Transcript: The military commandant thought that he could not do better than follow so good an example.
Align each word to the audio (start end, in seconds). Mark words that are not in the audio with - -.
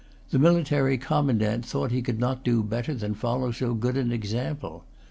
The 0.31 0.39
military 0.39 0.97
commandant 0.97 1.63
thought 1.63 1.89
that 1.91 1.95
he 1.95 2.01
could 2.01 2.19
not 2.19 2.43
do 2.43 2.63
better 2.63 2.95
than 2.95 3.13
follow 3.13 3.51
so 3.51 3.75
good 3.75 3.97
an 3.97 4.11
example. 4.11 4.83